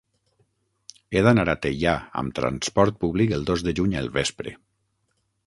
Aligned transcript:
He 1.17 1.21
d'anar 1.27 1.43
a 1.53 1.55
Teià 1.65 1.93
amb 2.23 2.33
trasport 2.41 2.99
públic 3.05 3.37
el 3.39 3.47
dos 3.53 3.67
de 3.69 3.77
juny 3.83 3.95
al 4.01 4.11
vespre. 4.19 4.57